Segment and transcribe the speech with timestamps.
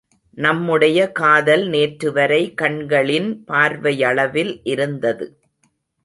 [0.37, 5.27] நம்முடைய காதல் நேற்றுவரை கண்களின் பார்வையளவில் இருந்தது.